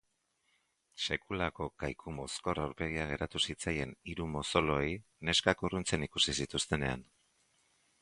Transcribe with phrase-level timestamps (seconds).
[1.07, 4.91] Sekulako kaikumozkor aurpegia geratu zitzaien hiru mozoloei
[5.31, 7.11] neskak urruntzen ikusi zituztenean.